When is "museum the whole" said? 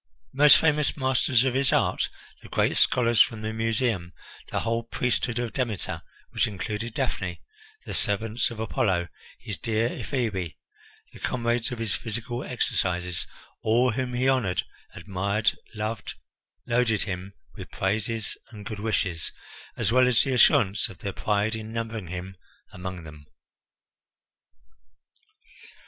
3.53-4.81